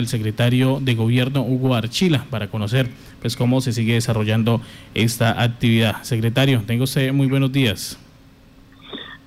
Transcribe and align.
el 0.00 0.08
secretario 0.08 0.80
de 0.80 0.96
Gobierno 0.96 1.42
Hugo 1.42 1.74
Archila 1.74 2.26
para 2.30 2.48
conocer 2.48 2.88
pues 3.20 3.36
cómo 3.36 3.60
se 3.60 3.72
sigue 3.72 3.94
desarrollando 3.94 4.60
esta 4.94 5.40
actividad. 5.40 6.02
Secretario, 6.02 6.62
tengo 6.66 6.84
usted 6.84 7.12
muy 7.12 7.28
buenos 7.28 7.52
días. 7.52 7.98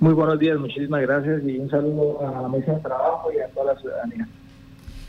Muy 0.00 0.12
buenos 0.12 0.38
días, 0.38 0.58
muchísimas 0.58 1.00
gracias 1.00 1.42
y 1.46 1.56
un 1.58 1.70
saludo 1.70 2.20
a 2.26 2.42
la 2.42 2.48
mesa 2.48 2.72
de 2.72 2.80
trabajo 2.80 3.30
y 3.32 3.40
a 3.40 3.48
toda 3.48 3.72
la 3.72 3.80
ciudadanía. 3.80 4.28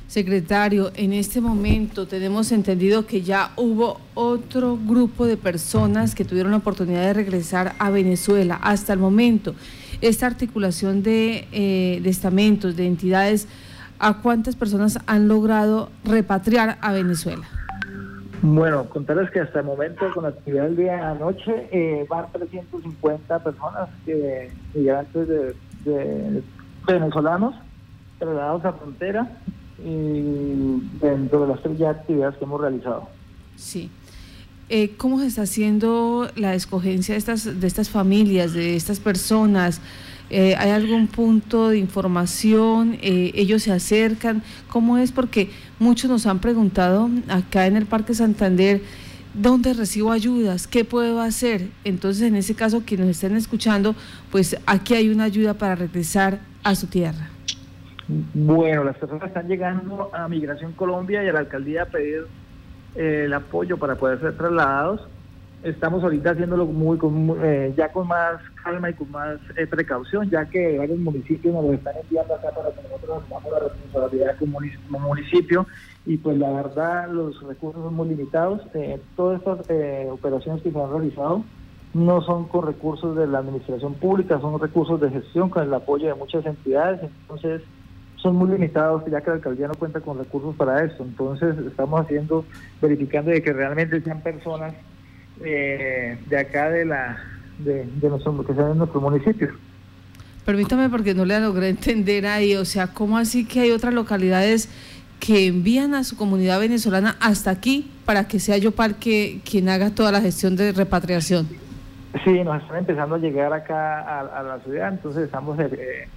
Secretario, 0.08 0.92
en 0.96 1.14
este 1.14 1.42
momento 1.42 2.06
tenemos 2.06 2.52
entendido 2.52 3.08
que 3.08 3.22
ya 3.22 3.52
hubo 3.58 4.00
otro 4.14 4.78
grupo 4.78 5.26
de 5.26 5.36
personas 5.36 6.14
que 6.14 6.24
tuvieron 6.24 6.52
la 6.52 6.58
oportunidad 6.58 7.02
de 7.02 7.14
regresar 7.14 7.74
a 7.80 7.90
Venezuela. 7.90 8.60
Hasta 8.62 8.94
el 8.94 9.00
momento, 9.00 9.56
esta 10.02 10.28
articulación 10.28 11.02
de, 11.02 11.48
eh, 11.52 12.00
de 12.04 12.10
estamentos, 12.10 12.76
de 12.76 12.86
entidades, 12.86 13.48
¿a 14.00 14.22
cuántas 14.22 14.56
personas 14.56 15.00
han 15.08 15.28
logrado 15.28 15.90
repatriar 16.04 16.78
a 16.82 16.92
Venezuela? 16.94 17.46
Bueno, 18.42 18.86
contarles 18.90 19.32
que 19.32 19.40
hasta 19.40 19.60
el 19.60 19.66
momento, 19.66 20.06
con 20.14 20.24
la 20.24 20.30
actividad 20.30 20.66
del 20.66 20.76
día 20.76 20.98
de 20.98 21.02
anoche, 21.02 21.68
eh, 21.72 22.06
van 22.10 22.32
350 22.32 23.44
personas 23.44 23.90
que 24.06 24.52
migrantes 24.74 25.28
de, 25.28 25.56
de 25.86 26.44
venezolanos 26.86 27.56
trasladados 28.20 28.66
a 28.66 28.74
frontera 28.74 29.28
y 29.84 30.82
dentro 31.02 31.42
de 31.42 31.48
las 31.48 31.62
tres 31.62 31.78
ya 31.78 31.90
actividades 31.92 32.38
que 32.38 32.46
hemos 32.46 32.62
realizado. 32.62 33.08
Sí. 33.56 33.90
Eh, 34.70 34.96
¿Cómo 34.98 35.20
se 35.20 35.28
está 35.28 35.44
haciendo 35.44 36.28
la 36.36 36.56
escogencia 36.56 37.14
de 37.14 37.20
estas, 37.20 37.60
de 37.60 37.68
estas 37.68 37.90
familias, 37.90 38.54
de 38.54 38.76
estas 38.76 39.00
personas? 39.00 39.80
Eh, 40.30 40.56
¿Hay 40.58 40.72
algún 40.72 41.08
punto 41.08 41.70
de 41.70 41.78
información? 41.78 42.98
Eh, 43.02 43.32
¿Ellos 43.36 43.64
se 43.64 43.72
acercan? 43.72 44.42
¿Cómo 44.70 44.98
es? 44.98 45.12
Porque 45.12 45.50
muchos 45.80 46.10
nos 46.10 46.26
han 46.26 46.40
preguntado 46.40 47.10
acá 47.30 47.68
en 47.68 47.78
el 47.78 47.86
Parque 47.86 48.14
Santander, 48.14 48.82
¿dónde 49.34 49.74
recibo 49.74 50.12
ayudas? 50.12 50.68
¿Qué 50.68 50.84
puedo 50.84 51.20
hacer? 51.20 51.70
Entonces, 51.84 52.24
en 52.24 52.36
ese 52.36 52.56
caso, 52.56 52.84
quienes 52.86 53.10
estén 53.10 53.36
escuchando, 53.36 53.96
pues 54.32 54.58
aquí 54.66 54.96
hay 54.96 55.10
una 55.10 55.26
ayuda 55.26 55.54
para 55.54 55.76
regresar 55.76 56.40
a 56.64 56.74
su 56.76 56.88
tierra. 56.88 57.30
Bueno, 58.08 58.84
las 58.84 58.98
personas 58.98 59.28
están 59.28 59.48
llegando 59.48 60.12
a 60.14 60.28
Migración 60.28 60.74
Colombia 60.74 61.24
y 61.24 61.28
a 61.28 61.34
la 61.34 61.40
alcaldía 61.40 61.84
a 61.84 61.86
pedir 61.88 62.28
eh, 62.96 63.24
el 63.26 63.34
apoyo 63.34 63.78
para 63.78 63.96
poder 63.96 64.20
ser 64.20 64.38
trasladados. 64.38 65.08
Estamos 65.66 66.04
ahorita 66.04 66.30
haciéndolo 66.30 66.68
muy, 66.68 67.00
eh, 67.42 67.74
ya 67.76 67.92
con 67.92 68.08
más 68.08 68.40
calma 68.64 68.92
y 68.92 68.94
con 68.94 69.10
más 69.10 69.40
eh, 69.58 69.66
precaución, 69.66 70.30
ya 70.30 70.46
que 70.46 70.78
varios 70.78 71.00
municipios 71.00 71.56
nos 71.56 71.66
lo 71.66 71.74
están 71.74 71.96
enviando 72.04 72.36
acá 72.36 72.52
para 72.52 72.70
que 72.70 72.84
nosotros 72.84 73.24
asumamos 73.24 73.52
la 73.52 73.60
responsabilidad 73.60 74.36
como 74.38 74.60
municipio 75.00 75.66
y 76.06 76.18
pues 76.18 76.38
la 76.38 76.52
verdad 76.52 77.10
los 77.10 77.42
recursos 77.42 77.82
son 77.84 77.96
muy 77.96 78.10
limitados. 78.10 78.62
todas 79.16 79.40
estas 79.40 79.60
operaciones 80.12 80.62
que 80.62 80.72
se 80.72 80.80
han 80.80 80.92
realizado 80.92 81.44
no 81.96 82.22
son 82.22 82.48
con 82.48 82.68
recursos 82.68 83.18
de 83.18 83.26
la 83.26 83.40
administración 83.40 83.96
pública, 83.96 84.40
son 84.40 84.60
recursos 84.60 85.02
de 85.02 85.10
gestión 85.10 85.50
con 85.50 85.64
el 85.64 85.74
apoyo 85.74 86.06
de 86.06 86.14
muchas 86.14 86.46
entidades. 86.46 87.02
Entonces, 87.02 87.64
son 88.18 88.36
muy 88.36 88.52
limitados, 88.52 89.04
ya 89.10 89.22
que 89.22 89.32
la 89.32 89.38
alcaldía 89.38 89.68
no 89.68 89.74
cuenta 89.74 90.00
con 90.00 90.20
recursos 90.20 90.56
para 90.56 90.84
esto. 90.84 91.04
Entonces 91.04 91.58
estamos 91.58 92.02
haciendo, 92.02 92.46
verificando 92.80 93.32
de 93.32 93.42
que 93.42 93.52
realmente 93.52 94.00
sean 94.02 94.22
personas 94.22 94.76
eh, 95.44 96.18
de 96.28 96.38
acá 96.38 96.70
de 96.70 96.86
la 96.86 97.18
de, 97.60 97.86
de 97.86 98.10
nuestro, 98.10 98.46
que 98.46 98.54
sean 98.54 98.72
en 98.72 98.78
nuestro 98.80 99.02
municipio. 99.02 99.50
Permítame 100.46 100.90
porque 100.90 101.16
no 101.16 101.26
le 101.26 101.40
logré 101.40 101.70
entender 101.70 102.28
ahí, 102.28 102.56
o 102.56 102.66
sea, 102.66 102.88
¿cómo 102.88 103.18
así 103.18 103.46
que 103.46 103.62
hay 103.62 103.72
otras 103.72 103.94
localidades 103.94 104.70
que 105.20 105.48
envían 105.48 105.96
a 105.96 106.04
su 106.04 106.16
comunidad 106.16 106.60
venezolana 106.60 107.16
hasta 107.20 107.50
aquí 107.50 107.92
para 108.06 108.28
que 108.28 108.40
sea 108.40 108.58
Yopal 108.58 108.96
que, 108.96 109.42
quien 109.50 109.70
haga 109.70 109.90
toda 109.90 110.12
la 110.12 110.22
gestión 110.22 110.56
de 110.56 110.72
repatriación? 110.72 111.48
Sí, 112.24 112.44
nos 112.44 112.62
están 112.62 112.78
empezando 112.78 113.16
a 113.16 113.18
llegar 113.18 113.52
acá 113.54 114.20
a, 114.20 114.44
la 114.44 114.60
ciudad, 114.60 114.90
entonces 114.90 115.24
estamos 115.24 115.58
eh, 115.60 116.08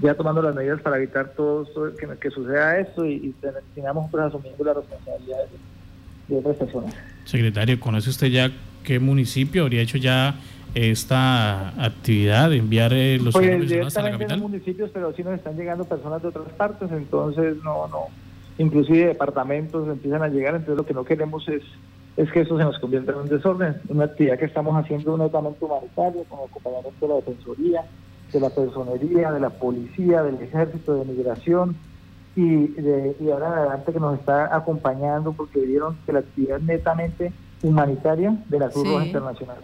ya 0.00 0.14
tomando 0.14 0.42
las 0.42 0.54
medidas 0.54 0.80
para 0.82 0.98
evitar 0.98 1.30
todo 1.30 1.62
esto, 1.62 2.18
que, 2.20 2.30
suceda 2.30 2.78
esto 2.78 3.06
y, 3.06 3.14
y 3.14 3.34
terminamos 3.40 4.10
pues, 4.10 4.24
asumiendo 4.24 4.62
la 4.62 4.74
responsabilidad 4.74 5.38
de, 6.30 6.38
otras 6.38 6.56
personas. 6.56 6.94
Secretario, 7.24 7.78
¿conoce 7.78 8.10
usted 8.10 8.28
ya 8.28 8.50
qué 8.84 8.98
municipio 8.98 9.62
habría 9.62 9.82
hecho 9.82 9.98
ya 9.98 10.36
esta 10.74 11.70
actividad 11.84 12.50
de 12.50 12.56
enviar 12.56 12.92
eh, 12.92 13.18
los 13.18 13.34
pues, 13.34 13.46
ciudadanos 13.46 13.96
a 13.96 14.02
la 14.02 14.10
capital? 14.12 14.40
municipios, 14.40 14.90
pero 14.92 15.12
sí 15.14 15.22
nos 15.22 15.34
están 15.34 15.56
llegando 15.56 15.84
personas 15.84 16.22
de 16.22 16.28
otras 16.28 16.48
partes, 16.56 16.90
entonces 16.92 17.56
no, 17.64 17.88
no, 17.88 18.06
inclusive 18.58 19.06
departamentos 19.06 19.88
empiezan 19.88 20.22
a 20.22 20.28
llegar, 20.28 20.54
entonces 20.54 20.76
lo 20.76 20.86
que 20.86 20.94
no 20.94 21.04
queremos 21.04 21.48
es 21.48 21.62
es 22.16 22.30
que 22.32 22.40
eso 22.40 22.58
se 22.58 22.64
nos 22.64 22.78
convierta 22.78 23.12
en 23.12 23.18
un 23.18 23.28
desorden, 23.28 23.76
una 23.88 24.04
actividad 24.04 24.38
que 24.38 24.44
estamos 24.44 24.76
haciendo 24.76 25.14
un 25.14 25.20
netamente 25.20 25.64
humanitario 25.64 26.24
con 26.24 26.40
acompañamiento 26.48 27.06
de 27.06 27.08
la 27.08 27.14
defensoría, 27.14 27.82
de 28.32 28.40
la 28.40 28.50
personería, 28.50 29.32
de 29.32 29.40
la 29.40 29.50
policía, 29.50 30.22
del 30.22 30.34
ejército 30.42 30.96
de 30.96 31.04
migración 31.04 31.76
y, 32.40 32.66
de, 32.80 33.16
y 33.20 33.30
ahora 33.30 33.48
adelante 33.48 33.92
que 33.92 34.00
nos 34.00 34.18
está 34.18 34.54
acompañando 34.54 35.32
porque 35.32 35.60
vieron 35.60 35.96
que 36.06 36.12
la 36.12 36.20
actividad 36.20 36.60
netamente 36.60 37.32
humanitaria 37.62 38.36
de 38.48 38.58
la 38.58 38.70
Cruz 38.70 38.88
Roja 38.88 39.06
Internacional. 39.06 39.58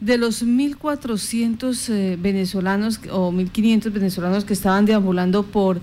De 0.00 0.18
los 0.18 0.44
1.400 0.44 1.88
eh, 1.90 2.16
venezolanos 2.20 3.00
o 3.10 3.30
1.500 3.30 3.92
venezolanos 3.92 4.44
que 4.44 4.52
estaban 4.52 4.84
deambulando 4.84 5.44
por 5.44 5.78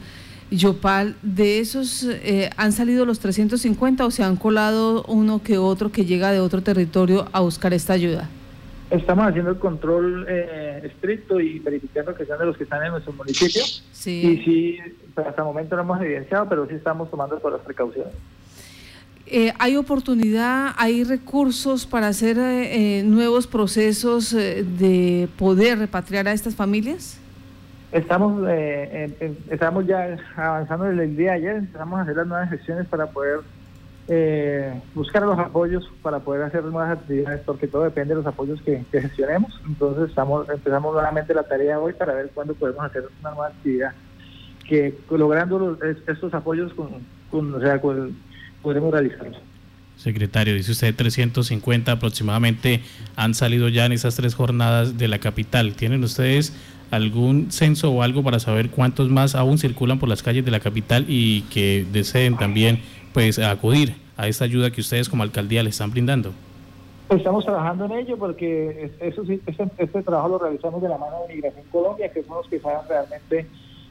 Yopal, 0.52 1.16
¿de 1.22 1.60
esos 1.60 2.04
eh, 2.04 2.50
han 2.58 2.74
salido 2.74 3.06
los 3.06 3.20
350 3.20 4.06
o 4.06 4.12
se 4.12 4.24
han 4.24 4.36
colado 4.36 5.06
uno 5.08 5.42
que 5.42 5.58
otro 5.58 5.92
que 5.92 6.06
llega 6.06 6.32
de 6.32 6.42
otro 6.42 6.62
territorio 6.64 7.28
a 7.32 7.40
buscar 7.40 7.74
esta 7.74 7.94
ayuda? 7.94 8.28
Estamos 8.90 9.28
haciendo 9.28 9.52
el 9.52 9.60
control 9.60 10.26
eh, 10.28 10.82
estricto 10.84 11.40
y 11.40 11.60
verificando 11.60 12.16
que 12.16 12.26
sean 12.26 12.40
de 12.40 12.46
los 12.48 12.58
que 12.58 12.64
están 12.64 12.84
en 12.84 12.92
nuestro 12.92 13.14
municipio. 13.14 13.62
Sí. 13.92 14.22
Y 14.22 14.44
sí, 14.44 14.80
hasta 15.16 15.42
el 15.42 15.46
momento 15.46 15.76
no 15.76 15.84
hemos 15.84 16.02
evidenciado, 16.02 16.50
pero 16.50 16.68
sí 16.68 16.74
estamos 16.74 17.10
tomando 17.12 17.38
todas 17.38 17.58
las 17.58 17.66
precauciones. 17.66 18.14
Eh, 19.28 19.54
¿Hay 19.60 19.76
oportunidad, 19.76 20.74
hay 20.76 21.04
recursos 21.04 21.86
para 21.86 22.08
hacer 22.08 22.38
eh, 22.40 23.04
nuevos 23.06 23.46
procesos 23.46 24.32
de 24.32 25.30
poder 25.38 25.78
repatriar 25.78 26.28
a 26.28 26.32
estas 26.32 26.56
familias? 26.56 27.20
Estamos, 27.92 28.48
estamos 29.50 29.86
ya 29.86 30.18
avanzando 30.36 30.86
desde 30.86 31.04
el 31.04 31.16
día 31.16 31.32
de 31.32 31.38
ayer, 31.38 31.56
empezamos 31.58 32.00
a 32.00 32.02
hacer 32.04 32.16
las 32.16 32.28
nuevas 32.28 32.50
gestiones 32.50 32.88
para 32.88 33.08
poder 33.08 33.42
eh, 34.12 34.74
buscar 34.96 35.22
los 35.22 35.38
apoyos 35.38 35.88
para 36.02 36.20
poder 36.20 36.42
hacer 36.42 36.64
nuevas 36.64 36.98
actividades, 36.98 37.42
porque 37.46 37.68
todo 37.68 37.84
depende 37.84 38.16
de 38.16 38.22
los 38.22 38.26
apoyos 38.26 38.60
que, 38.64 38.84
gestionemos. 38.92 39.62
Entonces 39.68 40.10
estamos 40.10 40.50
empezamos 40.50 40.94
nuevamente 40.94 41.32
la 41.36 41.44
tarea 41.44 41.80
hoy 41.80 41.94
para 41.94 42.16
ver 42.16 42.32
cuándo 42.34 42.56
podemos 42.56 42.84
hacer 42.84 43.04
una 43.20 43.30
nueva 43.30 43.48
actividad, 43.50 43.94
que 44.68 44.96
logrando 45.12 45.78
estos 46.08 46.34
apoyos 46.34 46.74
con, 46.74 46.90
con, 47.30 47.54
o 47.54 47.60
sea, 47.60 47.80
podremos 48.64 48.92
realizarlos. 48.92 49.40
Secretario, 49.96 50.56
dice 50.56 50.72
usted 50.72 50.96
350 50.96 51.92
aproximadamente 51.92 52.82
han 53.16 53.36
salido 53.36 53.68
ya 53.70 53.86
en 53.86 53.92
esas 53.92 54.16
tres 54.16 54.34
jornadas 54.34 54.98
de 54.98 55.08
la 55.08 55.20
capital. 55.20 55.76
¿Tienen 55.76 56.04
ustedes 56.04 56.56
algún 56.90 57.52
censo 57.52 57.92
o 57.92 58.02
algo 58.02 58.24
para 58.24 58.40
saber 58.40 58.70
cuántos 58.70 59.10
más 59.10 59.36
aún 59.36 59.60
circulan 59.60 60.00
por 60.00 60.10
las 60.10 60.24
calles 60.24 60.46
de 60.46 60.52
la 60.52 60.60
capital 60.60 61.06
y 61.08 61.42
que 61.44 61.86
deseen 61.92 62.38
también 62.38 62.80
pues 63.14 63.40
acudir 63.40 63.96
a 64.18 64.28
esta 64.28 64.46
ayuda 64.46 64.72
que 64.72 64.82
ustedes 64.82 65.10
como 65.10 65.24
alcaldía 65.24 65.64
le 65.64 65.70
están 65.70 65.92
brindando? 65.92 66.34
Estamos 67.10 67.44
trabajando 67.44 67.86
en 67.86 67.94
ello 67.94 68.18
porque 68.18 68.92
eso 69.00 69.26
sí, 69.26 69.42
este, 69.48 69.68
este, 69.78 70.04
trabajo 70.04 70.30
lo 70.30 70.40
realizamos 70.40 70.82
de 70.82 70.90
la 70.90 70.98
mano 70.98 71.16
de 71.28 71.34
Migración 71.34 71.66
Colombia, 71.72 72.12
que 72.12 72.22
son 72.24 72.38
los 72.38 72.48
que 72.48 72.60
saben 72.60 72.88
realmente, 72.88 73.48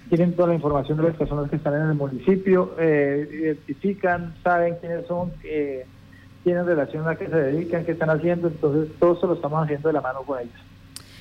tienen 0.09 0.35
toda 0.35 0.49
la 0.49 0.55
información 0.55 0.99
de 0.99 1.05
las 1.05 1.17
personas 1.17 1.51
que 1.51 1.57
están 1.57 1.75
en 1.75 1.89
el 1.89 1.95
municipio, 1.95 2.75
eh, 2.79 3.29
identifican, 3.33 4.35
saben 4.45 4.77
quiénes 4.81 5.07
son, 5.07 5.33
eh, 5.43 5.85
tienen 6.45 6.65
relación 6.65 7.09
a 7.09 7.17
qué 7.17 7.27
se 7.27 7.37
dedican, 7.37 7.85
qué 7.85 7.93
están 7.93 8.11
haciendo, 8.11 8.49
entonces 8.49 8.95
todo 9.01 9.15
eso 9.15 9.27
lo 9.27 9.35
estamos 9.35 9.65
haciendo 9.65 9.89
de 9.89 9.95
la 9.95 10.01
mano 10.01 10.23
con 10.23 10.39
ellos. 10.39 10.55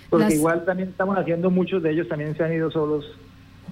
Porque 0.10 0.36
igual 0.36 0.66
también 0.66 0.89
estamos 0.89 1.18
haciendo, 1.18 1.50
muchos 1.50 1.81
de 1.81 1.92
ellos 1.92 2.07
también 2.07 2.38
se 2.38 2.44
han 2.44 2.54
ido 2.54 2.69
solos 2.69 3.18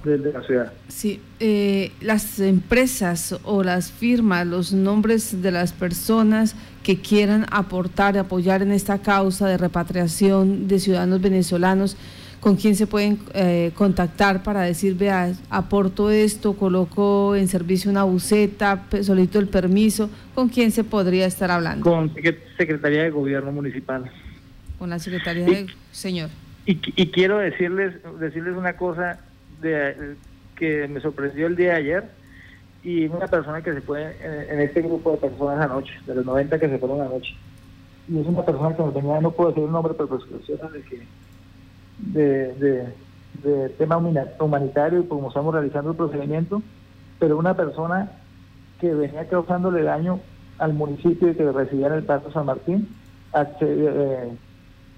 de 0.06 0.32
la 0.32 0.44
ciudad. 0.44 0.74
Sí, 0.88 1.22
eh, 1.40 1.92
las 2.02 2.40
empresas 2.40 3.38
o 3.44 3.64
las 3.64 3.92
firmas, 3.92 4.46
los 4.46 4.72
nombres 4.74 5.42
de 5.42 5.52
las 5.52 5.74
personas 5.74 6.56
que 6.84 7.00
quieran 7.00 7.46
aportar, 7.52 8.18
apoyar 8.18 8.62
en 8.62 8.72
esta 8.72 9.00
causa 9.00 9.48
de 9.48 9.58
repatriación 9.58 10.68
de 10.68 10.80
ciudadanos 10.80 11.22
venezolanos, 11.22 11.98
¿con 12.40 12.56
quién 12.56 12.76
se 12.76 12.86
pueden 12.86 13.20
eh, 13.34 13.72
contactar 13.74 14.44
para 14.44 14.62
decir, 14.62 14.96
vea, 14.96 15.34
aporto 15.50 16.12
esto, 16.12 16.54
coloco 16.54 17.36
en 17.36 17.48
servicio 17.48 17.90
una 17.90 18.04
buceta, 18.04 18.86
solicito 19.02 19.40
el 19.40 19.48
permiso? 19.48 20.10
¿Con 20.36 20.50
quién 20.50 20.72
se 20.72 20.84
podría 20.84 21.26
estar 21.26 21.50
hablando? 21.50 21.84
Con 21.90 22.14
Secretaría 22.58 23.04
de 23.04 23.10
Gobierno 23.10 23.52
Municipal. 23.52 24.12
Con 24.78 24.92
la 24.92 25.00
Secretaría 25.00 25.46
de... 25.46 25.68
Señor. 25.92 26.30
Y, 26.68 26.80
y 26.96 27.08
quiero 27.12 27.40
decirles, 27.40 27.96
decirles 28.20 28.56
una 28.56 28.76
cosa 28.78 29.20
de, 29.62 30.16
que 30.56 30.88
me 30.88 31.00
sorprendió 31.02 31.48
el 31.48 31.56
día 31.56 31.72
de 31.72 31.76
ayer 31.76 32.04
y 32.84 33.08
una 33.08 33.28
persona 33.28 33.62
que 33.62 33.74
se 33.74 33.82
fue 33.82 34.16
en, 34.22 34.60
este 34.60 34.82
grupo 34.82 35.12
de 35.12 35.18
personas 35.18 35.60
anoche, 35.60 35.94
de 36.06 36.16
los 36.16 36.26
90 36.26 36.60
que 36.60 36.70
se 36.70 36.78
fueron 36.78 37.02
anoche. 37.02 37.34
Y 38.08 38.20
es 38.20 38.28
una 38.28 38.46
persona 38.46 38.76
que 38.76 38.84
nos 38.84 38.94
venía, 38.94 39.20
no 39.20 39.32
puedo 39.32 39.50
decir 39.50 39.64
el 39.64 39.72
nombre, 39.72 39.94
pero 39.98 40.08
pues 40.08 40.22
de 40.30 40.82
que 40.84 41.02
de, 41.98 42.94
de, 43.44 43.70
tema 43.70 43.98
humanitario 44.40 45.00
y 45.00 45.08
como 45.08 45.30
estamos 45.30 45.54
realizando 45.54 45.92
el 45.92 45.98
procedimiento, 45.98 46.62
pero 47.20 47.38
una 47.38 47.56
persona 47.56 48.12
que 48.80 48.94
venía 48.94 49.28
causándole 49.28 49.82
daño 49.82 50.20
al 50.60 50.74
municipio 50.74 51.30
y 51.30 51.36
que 51.36 51.52
recibía 51.52 51.88
en 51.88 51.94
el 51.94 52.04
Paso 52.04 52.32
San 52.32 52.46
Martín, 52.46 52.88
eh, 53.62 54.32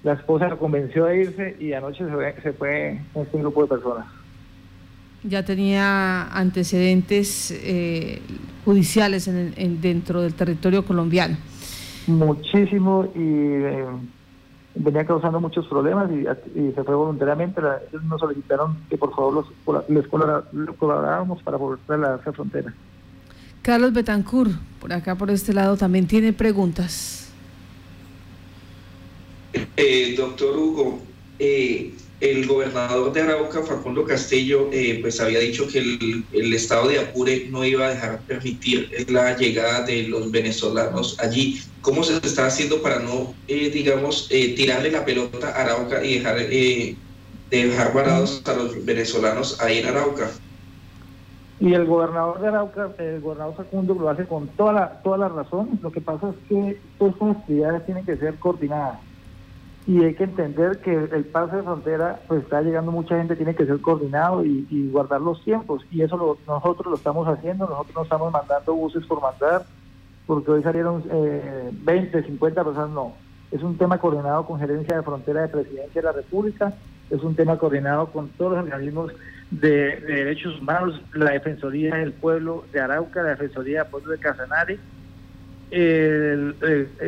la 0.03 0.13
esposa 0.13 0.49
lo 0.49 0.59
convenció 0.59 1.05
de 1.05 1.21
irse 1.21 1.55
y 1.59 1.73
anoche 1.73 2.05
se 2.05 2.11
fue, 2.11 2.35
se 2.41 2.53
fue 2.53 3.01
este 3.15 3.37
grupo 3.39 3.63
de 3.63 3.67
personas. 3.69 4.16
Ya 5.23 5.43
tenía 5.43 6.27
antecedentes 6.27 7.51
eh, 7.51 8.21
judiciales 8.65 9.27
en, 9.27 9.81
dentro 9.81 10.21
del 10.21 10.33
territorio 10.33 10.85
colombiano. 10.85 11.37
Muchísimo 12.07 13.05
y 13.15 13.19
eh, 13.19 13.85
venía 14.75 15.05
causando 15.05 15.39
muchos 15.39 15.67
problemas 15.67 16.09
y, 16.11 16.71
se 16.71 16.83
fue 16.83 16.95
voluntariamente. 16.95 17.59
ellos 17.89 18.03
nos 18.03 18.19
solicitaron 18.19 18.77
que 18.89 18.97
por 18.97 19.13
favor 19.13 19.45
los, 19.65 19.89
les 19.89 20.07
colaboráramos 20.07 21.41
para 21.43 21.57
volver 21.57 21.81
a 21.89 21.97
la 21.97 22.17
frontera. 22.19 22.73
Carlos 23.61 23.91
Betancourt, 23.91 24.51
por 24.79 24.93
acá 24.93 25.15
por 25.15 25.29
este 25.29 25.53
lado, 25.53 25.75
también 25.75 26.07
tiene 26.07 26.31
preguntas. 26.31 27.33
Eh, 29.75 30.15
doctor 30.17 30.57
Hugo, 30.57 30.99
eh, 31.39 31.93
el 32.19 32.47
gobernador 32.47 33.13
de 33.13 33.21
Arauca, 33.21 33.61
Facundo 33.61 34.03
Castillo, 34.03 34.69
eh, 34.71 34.99
pues 35.01 35.21
había 35.21 35.39
dicho 35.39 35.67
que 35.67 35.79
el, 35.79 36.53
estado 36.53 36.87
de 36.87 36.99
Apure 36.99 37.47
no 37.49 37.63
iba 37.63 37.85
a 37.85 37.89
dejar 37.89 38.19
permitir 38.21 39.05
la 39.09 39.37
llegada 39.37 39.83
de 39.83 40.07
los 40.07 40.31
venezolanos 40.31 41.19
allí. 41.19 41.61
¿Cómo 41.81 42.03
se 42.03 42.17
está 42.17 42.47
haciendo 42.47 42.81
para 42.81 42.99
no, 42.99 43.33
digamos, 43.47 44.27
tirarle 44.29 44.91
la 44.91 45.05
pelota 45.05 45.49
a 45.49 45.61
Arauca 45.61 46.03
y 46.03 46.15
dejar, 46.15 46.37
dejar 47.51 47.93
varados 47.93 48.41
a 48.45 48.53
los 48.53 48.83
venezolanos 48.83 49.61
ahí 49.61 49.79
en 49.79 49.87
Arauca? 49.87 50.31
Y 51.59 51.73
el 51.73 51.85
gobernador 51.85 52.39
de 52.39 52.47
Arauca, 52.47 52.91
el 52.99 53.19
gobernador 53.21 53.55
Facundo, 53.55 53.95
lo 53.95 54.09
hace 54.09 54.25
con 54.25 54.47
toda 54.49 54.73
la, 54.73 55.01
toda 55.01 55.17
la 55.17 55.29
razón. 55.29 55.79
Lo 55.81 55.91
que 55.91 56.01
pasa 56.01 56.29
es 56.29 56.35
que 56.47 56.79
todas 56.99 57.13
estas 57.13 57.37
actividades 57.37 57.85
tienen 57.85 58.05
que 58.05 58.17
ser 58.17 58.35
coordinadas. 58.35 58.99
Y 59.87 60.03
hay 60.03 60.15
que 60.15 60.25
entender 60.25 60.79
que 60.79 60.93
el 60.93 61.23
pase 61.25 61.55
de 61.55 61.63
frontera, 61.63 62.19
pues 62.27 62.43
está 62.43 62.61
llegando 62.61 62.91
mucha 62.91 63.17
gente, 63.17 63.37
tiene 63.37 63.55
que 63.55 63.65
ser 63.65 63.79
coordinado 63.79 64.43
y, 64.43 64.89
guardar 64.91 65.21
los 65.21 65.41
tiempos. 65.45 65.81
Y 65.89 66.01
eso 66.01 66.37
nosotros 66.45 66.87
lo 66.87 66.95
estamos 66.97 67.25
haciendo, 67.25 67.67
nosotros 67.67 67.95
no 67.95 68.03
estamos 68.03 68.33
mandando 68.33 68.73
buses 68.73 69.05
por 69.05 69.21
mandar, 69.21 69.65
porque 70.25 70.51
hoy 70.51 70.61
salieron 70.61 71.05
eh, 71.09 71.71
20, 71.71 72.21
50 72.21 72.63
personas, 72.65 72.89
no. 72.89 73.13
Es 73.49 73.63
un 73.63 73.77
tema 73.77 73.97
coordinado 73.97 74.45
con 74.45 74.59
Gerencia 74.59 74.97
de 74.97 75.03
Frontera 75.03 75.43
de 75.43 75.47
Presidencia 75.47 76.01
de 76.01 76.05
la 76.05 76.11
República, 76.11 76.73
es 77.09 77.23
un 77.23 77.35
tema 77.35 77.57
coordinado 77.57 78.07
con 78.07 78.27
todos 78.31 78.57
los 78.57 78.63
organismos 78.65 79.13
de, 79.51 80.01
Derechos 80.01 80.59
Humanos, 80.59 81.01
la 81.13 81.31
Defensoría 81.31 81.95
del 81.95 82.11
Pueblo 82.11 82.65
de 82.73 82.81
Arauca, 82.81 83.23
la 83.23 83.29
Defensoría 83.29 83.83
del 83.83 83.91
Pueblo 83.91 84.11
de 84.11 84.17
Casanare, 84.17 84.79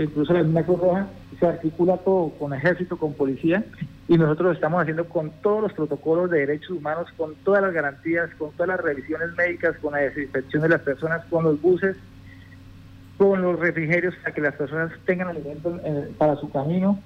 incluso 0.02 0.32
la 0.32 0.44
misma 0.44 0.64
Cruz 0.64 0.80
Roja, 0.80 1.08
se 1.40 1.48
articula 1.48 1.98
todo 1.98 2.32
con 2.38 2.54
ejército, 2.54 2.98
con 2.98 3.14
policía, 3.14 3.64
y 4.08 4.18
nosotros 4.18 4.48
lo 4.48 4.52
estamos 4.54 4.82
haciendo 4.82 5.08
con 5.08 5.32
todos 5.42 5.64
los 5.64 5.74
protocolos 5.74 6.30
de 6.30 6.40
derechos 6.40 6.72
humanos, 6.72 7.08
con 7.16 7.36
todas 7.36 7.62
las 7.62 7.74
garantías, 7.74 8.30
con 8.38 8.52
todas 8.52 8.70
las 8.70 8.82
revisiones 8.82 9.30
médicas, 9.38 9.78
con 9.78 9.94
la 9.94 10.00
desinfección 10.00 10.64
de 10.64 10.70
las 10.70 10.82
personas, 10.82 11.26
con 11.26 11.44
los 11.44 11.62
buses, 11.62 11.96
con 13.18 13.42
los 13.42 13.60
refrigerios 13.60 14.16
para 14.16 14.34
que 14.34 14.42
las 14.42 14.56
personas 14.56 14.92
tengan 15.06 15.30
alimentos 15.30 15.80
para 16.18 16.36
su 16.38 16.50
camino, 16.50 17.00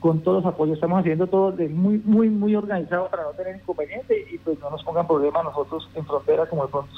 con 0.00 0.22
todos 0.22 0.42
los 0.42 0.52
apoyos. 0.52 0.74
Estamos 0.74 1.00
haciendo 1.00 1.26
todo 1.26 1.52
de 1.52 1.68
muy, 1.68 1.98
muy, 2.04 2.28
muy 2.30 2.56
organizado 2.56 3.08
para 3.08 3.24
no 3.24 3.30
tener 3.30 3.56
inconveniente 3.56 4.26
y 4.30 4.38
pues 4.38 4.58
no 4.58 4.70
nos 4.70 4.82
pongan 4.82 5.06
problemas 5.06 5.44
nosotros 5.44 5.88
en 5.94 6.04
frontera 6.06 6.46
como 6.46 6.64
de 6.64 6.72
pronto. 6.72 6.92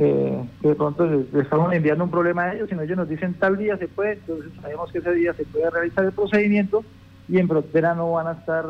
Eh, 0.00 0.44
de 0.60 0.74
pronto 0.76 1.04
le, 1.06 1.26
estamos 1.40 1.72
enviando 1.72 2.04
un 2.04 2.10
problema 2.10 2.44
a 2.44 2.54
ellos, 2.54 2.68
sino 2.68 2.82
ellos 2.82 2.96
nos 2.96 3.08
dicen 3.08 3.34
tal 3.34 3.56
día 3.56 3.76
se 3.78 3.88
puede, 3.88 4.12
entonces 4.12 4.52
sabemos 4.62 4.92
que 4.92 4.98
ese 4.98 5.12
día 5.12 5.34
se 5.34 5.44
puede 5.44 5.68
realizar 5.70 6.04
el 6.04 6.12
procedimiento 6.12 6.84
y 7.28 7.38
en 7.38 7.48
frontera 7.48 7.94
no 7.96 8.12
van 8.12 8.28
a 8.28 8.32
estar 8.32 8.64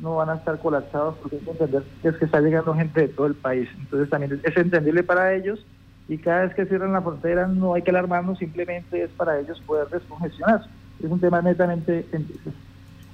no 0.00 0.16
van 0.16 0.30
a 0.30 0.34
estar 0.34 0.58
colapsados 0.58 1.16
porque 1.18 1.36
hay 1.36 1.42
que 1.42 1.50
entender 1.50 1.82
que 2.00 2.08
es 2.08 2.16
que 2.16 2.24
está 2.24 2.40
llegando 2.40 2.74
gente 2.74 3.02
de 3.02 3.08
todo 3.08 3.26
el 3.26 3.34
país. 3.34 3.68
Entonces 3.78 4.08
también 4.08 4.40
es 4.42 4.56
entendible 4.56 5.02
para 5.02 5.34
ellos 5.34 5.64
y 6.08 6.18
cada 6.18 6.46
vez 6.46 6.54
que 6.54 6.64
cierran 6.64 6.92
la 6.92 7.02
frontera 7.02 7.46
no 7.46 7.74
hay 7.74 7.82
que 7.82 7.90
alarmarnos, 7.90 8.38
simplemente 8.38 9.02
es 9.02 9.10
para 9.10 9.38
ellos 9.38 9.60
poder 9.66 9.88
descongestionar. 9.88 10.62
Es 11.02 11.10
un 11.10 11.20
tema 11.20 11.42
netamente 11.42 12.06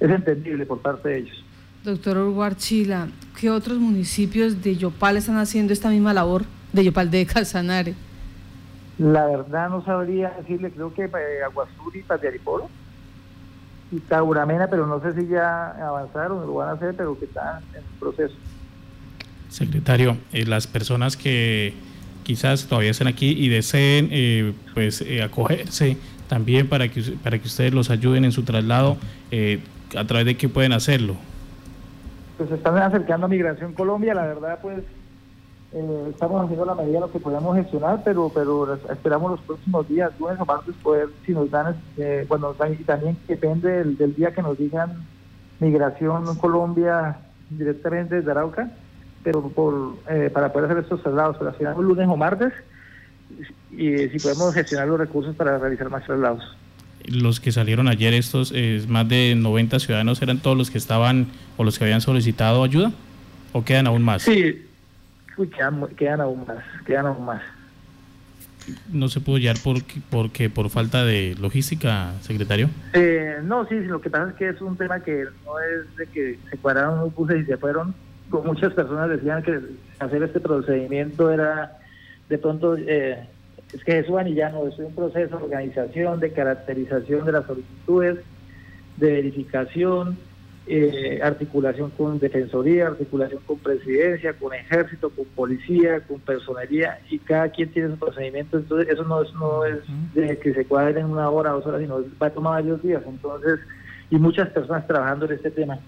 es 0.01 0.11
entendible 0.11 0.65
por 0.65 0.81
parte 0.81 1.09
de 1.09 1.19
ellos. 1.19 1.45
Doctor 1.85 2.19
Urguarchila, 2.19 3.09
¿qué 3.39 3.51
otros 3.51 3.79
municipios 3.79 4.63
de 4.63 4.77
Yopal 4.77 5.17
están 5.17 5.39
haciendo 5.39 5.73
esta 5.73 5.91
misma 5.91 6.15
labor 6.15 6.45
de 6.73 6.85
Yopal 6.85 7.11
de 7.11 7.27
Casanare? 7.27 7.95
La 8.99 9.27
verdad 9.27 9.71
no 9.71 9.85
sabría 9.85 10.31
decirle, 10.39 10.71
creo 10.71 10.93
que 10.93 11.05
eh, 11.05 11.45
Aguasuri, 11.45 12.03
Patiaripolo 12.03 12.69
y 13.93 14.01
Tauramena, 14.01 14.69
pero 14.69 14.87
no 14.87 15.01
sé 15.01 15.15
si 15.15 15.29
ya 15.29 15.71
avanzaron, 15.71 16.45
lo 16.47 16.55
van 16.55 16.71
a 16.71 16.73
hacer, 16.73 16.95
pero 16.97 17.19
que 17.19 17.27
están 17.27 17.63
en 17.75 17.83
proceso. 17.99 18.35
Secretario, 19.49 20.17
eh, 20.33 20.45
las 20.47 20.67
personas 20.67 21.17
que 21.17 21.75
quizás 22.25 22.67
todavía 22.67 22.91
están 22.91 23.07
aquí 23.07 23.31
y 23.31 23.49
deseen 23.49 24.09
eh, 24.11 24.53
pues 24.75 25.03
acogerse 25.25 25.97
también 26.29 26.69
para 26.69 26.89
que 26.89 27.01
para 27.23 27.39
que 27.39 27.47
ustedes 27.47 27.73
los 27.73 27.89
ayuden 27.89 28.25
en 28.25 28.33
su 28.33 28.43
traslado, 28.43 28.99
a 29.97 30.05
través 30.05 30.27
de 30.27 30.37
qué 30.37 30.49
pueden 30.49 30.73
hacerlo? 30.73 31.17
Pues 32.37 32.51
están 32.51 32.77
acercando 32.77 33.27
a 33.27 33.29
Migración 33.29 33.73
Colombia, 33.73 34.13
la 34.13 34.27
verdad 34.27 34.59
pues 34.61 34.83
eh, 35.71 36.07
estamos 36.11 36.43
haciendo 36.43 36.65
la 36.65 36.75
medida 36.75 36.95
de 36.95 37.01
lo 37.01 37.13
que 37.13 37.19
podamos 37.19 37.55
gestionar, 37.55 38.01
pero 38.03 38.31
pero 38.35 38.79
esperamos 38.91 39.33
los 39.33 39.41
próximos 39.41 39.87
días, 39.87 40.11
lunes 40.19 40.41
o 40.41 40.47
martes, 40.47 40.75
poder, 40.83 41.09
si 41.27 41.33
nos 41.33 41.51
dan, 41.51 41.77
eh, 41.99 42.25
bueno, 42.27 42.55
y 42.71 42.85
también 42.85 43.19
depende 43.27 43.85
del, 43.85 44.15
día 44.15 44.33
que 44.33 44.41
nos 44.41 44.57
digan 44.57 45.05
Migración 45.61 46.37
Colombia 46.37 47.19
directamente 47.51 48.15
desde 48.15 48.31
Arauca, 48.31 48.71
pero 49.23 49.43
por 49.49 49.97
eh, 50.09 50.31
para 50.33 50.51
poder 50.51 50.71
hacer 50.71 50.85
estos 50.85 51.03
traslados, 51.03 51.37
pero 51.39 51.53
final 51.53 51.75
lunes 51.83 52.09
o 52.09 52.17
martes, 52.17 52.53
y 53.71 54.09
si 54.09 54.19
podemos 54.21 54.55
gestionar 54.55 54.89
los 54.89 54.99
recursos 54.99 55.37
para 55.37 55.59
realizar 55.59 55.91
más 55.91 56.05
traslados 56.05 56.57
los 57.05 57.41
que 57.41 57.53
salieron 57.53 57.89
ayer, 57.89 58.13
estos 58.13 58.53
más 58.87 59.09
de 59.09 59.35
90 59.35 59.79
ciudadanos, 59.79 60.21
eran 60.21 60.41
todos 60.41 60.59
los 60.59 60.71
que 60.71 60.77
estaban 60.77 61.29
o 61.57 61.65
los 61.65 61.79
que 61.79 61.85
habían 61.85 62.03
solicitado 62.03 62.63
ayuda? 62.63 62.93
¿O 63.55 63.65
quedan 63.65 63.87
aún 63.87 64.03
más? 64.03 64.23
Sí, 64.23 64.68
quedan, 65.47 66.21
aún 66.21 66.45
más, 66.47 66.65
quedan 66.85 67.07
aún 67.07 67.25
más. 67.25 67.43
¿No 68.93 69.09
se 69.09 69.21
pudo 69.21 69.39
llegar 69.39 69.57
por, 69.63 69.77
porque, 70.11 70.51
por 70.51 70.69
falta 70.69 71.05
de 71.05 71.35
logística, 71.41 72.13
secretario? 72.21 72.69
Eh, 72.93 73.39
no, 73.43 73.67
sí, 73.67 73.77
lo 73.77 74.01
que 74.01 74.11
pasa 74.11 74.31
es 74.31 74.37
que 74.37 74.49
es 74.49 74.61
un 74.61 74.77
tema 74.77 75.01
que 75.01 75.25
no 75.47 75.59
es 75.61 75.97
de 75.97 76.07
que 76.07 76.39
se 76.51 76.57
cuadraron 76.59 77.01
los 77.01 77.15
buses 77.15 77.43
y 77.43 77.45
se 77.47 77.57
fueron. 77.57 77.95
Con 78.29 78.47
muchas 78.47 78.75
personas 78.75 79.09
decían 79.09 79.43
que 79.43 79.59
hacer 80.01 80.23
este 80.23 80.41
procedimiento 80.41 81.31
era 81.31 81.79
de 82.29 82.37
pronto 82.37 82.77
eh, 82.77 83.27
es 83.73 83.85
que 83.85 83.99
eso 83.99 84.13
no 84.13 84.67
es 84.67 84.79
un 84.79 84.95
proceso 84.95 85.39
de 85.39 85.45
organización, 85.45 86.21
de 86.21 86.33
caracterización 86.33 87.27
de 87.27 87.33
las 87.33 87.47
solicitudes, 87.47 88.19
de 88.97 89.13
verificación, 89.13 90.19
eh, 90.69 91.21
articulación 91.23 91.91
con 91.91 92.19
defensoría, 92.19 92.89
articulación 92.89 93.41
con 93.47 93.59
presidencia, 93.59 94.35
con 94.35 94.53
ejército, 94.55 95.11
con 95.11 95.25
policía, 95.27 96.01
con 96.01 96.21
personería, 96.21 97.01
y 97.09 97.19
cada 97.19 97.49
quien 97.49 97.71
tiene 97.71 97.91
su 97.91 97.99
procedimiento, 97.99 98.59
entonces 98.59 98.89
eso 98.89 99.05
no 99.05 99.23
es, 99.23 99.33
no 99.35 99.65
es 99.65 99.79
de 100.15 100.39
que 100.39 100.53
se 100.55 100.65
cuadre 100.67 101.01
en 101.01 101.07
una 101.07 101.31
hora, 101.31 101.51
dos 101.51 101.67
horas, 101.67 101.81
sino 101.81 102.05
va 102.21 102.27
a 102.27 102.31
tomar 102.31 102.53
varios 102.55 102.83
días, 102.83 103.03
entonces, 103.07 103.61
y 104.11 104.17
muchas 104.17 104.49
personas 104.51 104.87
trabajando 104.87 105.27
en 105.27 105.33
este 105.33 105.51
tema. 105.51 105.79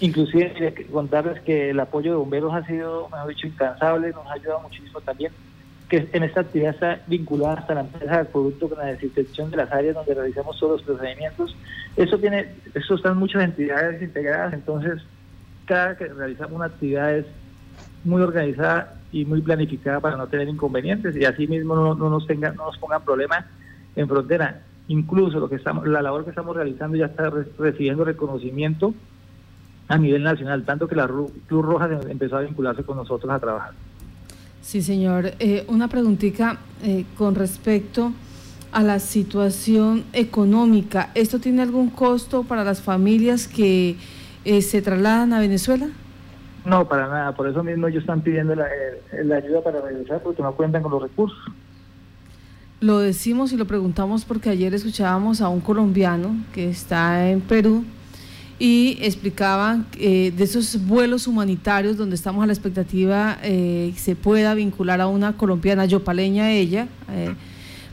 Inclusive 0.00 0.86
contarles 0.90 1.40
que 1.42 1.70
el 1.70 1.80
apoyo 1.80 2.12
de 2.12 2.16
bomberos 2.16 2.54
ha 2.54 2.66
sido, 2.66 3.08
mejor 3.10 3.28
dicho, 3.28 3.46
incansable, 3.46 4.10
nos 4.12 4.26
ha 4.26 4.32
ayudado 4.32 4.60
muchísimo 4.60 5.00
también 5.02 5.30
que 5.90 6.08
en 6.12 6.22
esta 6.22 6.42
actividad 6.42 6.74
está 6.74 7.00
vinculada 7.08 7.54
hasta 7.54 7.74
la 7.74 7.80
empresa 7.80 8.18
de 8.18 8.24
producto 8.26 8.68
con 8.68 8.78
la 8.78 8.86
desinfección 8.86 9.50
de 9.50 9.56
las 9.56 9.72
áreas 9.72 9.96
donde 9.96 10.14
realizamos 10.14 10.58
todos 10.58 10.74
los 10.74 10.82
procedimientos. 10.82 11.56
Eso 11.96 12.16
tiene, 12.16 12.46
eso 12.72 12.94
están 12.94 13.18
muchas 13.18 13.42
entidades 13.42 14.00
integradas, 14.00 14.54
entonces 14.54 15.02
cada 15.66 15.96
que 15.96 16.06
realizamos 16.06 16.52
una 16.52 16.66
actividad 16.66 17.16
es 17.16 17.26
muy 18.04 18.22
organizada 18.22 18.94
y 19.10 19.24
muy 19.24 19.40
planificada 19.40 19.98
para 19.98 20.16
no 20.16 20.28
tener 20.28 20.48
inconvenientes 20.48 21.16
y 21.16 21.24
así 21.24 21.48
mismo 21.48 21.74
no, 21.74 21.94
nos 21.94 22.26
tengan, 22.26 22.54
no 22.54 22.66
nos 22.66 22.78
pongan 22.78 23.02
problemas 23.02 23.44
en 23.96 24.06
frontera. 24.06 24.62
Incluso 24.86 25.40
lo 25.40 25.48
que 25.48 25.56
estamos, 25.56 25.86
la 25.88 26.02
labor 26.02 26.22
que 26.22 26.30
estamos 26.30 26.54
realizando 26.54 26.96
ya 26.96 27.06
está 27.06 27.30
recibiendo 27.58 28.04
reconocimiento 28.04 28.94
a 29.88 29.98
nivel 29.98 30.22
nacional, 30.22 30.64
tanto 30.64 30.86
que 30.86 30.94
la 30.94 31.08
Cruz 31.08 31.32
Roja 31.48 31.88
empezó 32.08 32.36
a 32.36 32.42
vincularse 32.42 32.84
con 32.84 32.96
nosotros 32.96 33.32
a 33.32 33.40
trabajar. 33.40 33.72
Sí, 34.62 34.82
señor. 34.82 35.32
Eh, 35.38 35.64
una 35.68 35.88
preguntita 35.88 36.58
eh, 36.82 37.04
con 37.16 37.34
respecto 37.34 38.12
a 38.72 38.82
la 38.82 38.98
situación 38.98 40.04
económica. 40.12 41.10
¿Esto 41.14 41.38
tiene 41.40 41.62
algún 41.62 41.90
costo 41.90 42.44
para 42.44 42.62
las 42.62 42.80
familias 42.80 43.48
que 43.48 43.96
eh, 44.44 44.62
se 44.62 44.82
trasladan 44.82 45.32
a 45.32 45.40
Venezuela? 45.40 45.88
No, 46.64 46.86
para 46.88 47.08
nada. 47.08 47.34
Por 47.34 47.48
eso 47.48 47.64
mismo 47.64 47.88
ellos 47.88 48.02
están 48.02 48.20
pidiendo 48.20 48.54
la, 48.54 48.68
la 49.24 49.36
ayuda 49.36 49.62
para 49.62 49.80
regresar 49.80 50.22
porque 50.22 50.42
no 50.42 50.52
cuentan 50.54 50.82
con 50.82 50.92
los 50.92 51.02
recursos. 51.02 51.38
Lo 52.80 52.98
decimos 52.98 53.52
y 53.52 53.56
lo 53.56 53.66
preguntamos 53.66 54.24
porque 54.24 54.50
ayer 54.50 54.72
escuchábamos 54.72 55.40
a 55.40 55.48
un 55.48 55.60
colombiano 55.60 56.36
que 56.52 56.70
está 56.70 57.28
en 57.28 57.40
Perú 57.40 57.84
y 58.60 58.98
explicaban 59.00 59.86
eh, 59.98 60.34
de 60.36 60.44
esos 60.44 60.86
vuelos 60.86 61.26
humanitarios 61.26 61.96
donde 61.96 62.14
estamos 62.14 62.44
a 62.44 62.46
la 62.46 62.52
expectativa 62.52 63.38
eh, 63.42 63.94
se 63.96 64.14
pueda 64.14 64.52
vincular 64.52 65.00
a 65.00 65.06
una 65.06 65.32
colombiana 65.32 65.86
yopaleña 65.86 66.52
ella, 66.52 66.86
eh, 67.10 67.34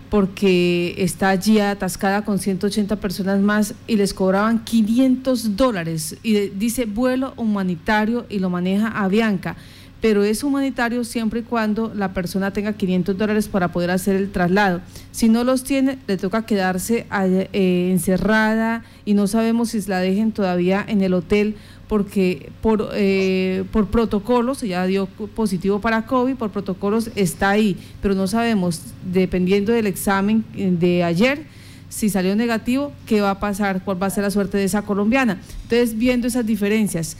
porque 0.09 0.93
está 0.97 1.29
allí 1.29 1.59
atascada 1.59 2.25
con 2.25 2.37
180 2.37 2.97
personas 2.97 3.39
más 3.39 3.75
y 3.87 3.95
les 3.95 4.13
cobraban 4.13 4.65
500 4.65 5.55
dólares. 5.55 6.17
Y 6.21 6.33
dice 6.49 6.85
vuelo 6.85 7.33
humanitario 7.37 8.25
y 8.27 8.39
lo 8.39 8.49
maneja 8.49 8.89
Avianca 8.89 9.55
pero 10.01 10.23
es 10.23 10.43
humanitario 10.43 11.03
siempre 11.03 11.39
y 11.39 11.43
cuando 11.43 11.91
la 11.95 12.13
persona 12.13 12.51
tenga 12.51 12.73
500 12.73 13.17
dólares 13.17 13.47
para 13.47 13.71
poder 13.71 13.91
hacer 13.91 14.15
el 14.15 14.31
traslado. 14.31 14.81
Si 15.11 15.29
no 15.29 15.43
los 15.43 15.63
tiene, 15.63 15.97
le 16.07 16.17
toca 16.17 16.45
quedarse 16.45 17.07
eh, 17.11 17.89
encerrada 17.91 18.83
y 19.05 19.13
no 19.13 19.27
sabemos 19.27 19.69
si 19.69 19.81
la 19.83 19.99
dejen 19.99 20.31
todavía 20.31 20.85
en 20.87 21.01
el 21.01 21.13
hotel 21.13 21.55
porque 21.87 22.51
por, 22.61 22.89
eh, 22.93 23.63
por 23.71 23.87
protocolos, 23.87 24.61
ya 24.61 24.85
dio 24.85 25.05
positivo 25.05 25.79
para 25.79 26.05
COVID, 26.05 26.35
por 26.35 26.51
protocolos 26.51 27.09
está 27.15 27.49
ahí, 27.49 27.77
pero 28.01 28.13
no 28.13 28.27
sabemos, 28.27 28.81
dependiendo 29.11 29.71
del 29.71 29.87
examen 29.87 30.43
de 30.53 31.03
ayer, 31.03 31.45
si 31.89 32.09
salió 32.09 32.35
negativo, 32.35 32.91
qué 33.05 33.21
va 33.21 33.31
a 33.31 33.39
pasar, 33.39 33.83
cuál 33.83 34.01
va 34.01 34.07
a 34.07 34.09
ser 34.09 34.23
la 34.23 34.31
suerte 34.31 34.57
de 34.57 34.65
esa 34.65 34.81
colombiana. 34.81 35.41
Entonces, 35.63 35.97
viendo 35.97 36.27
esas 36.27 36.45
diferencias, 36.45 37.15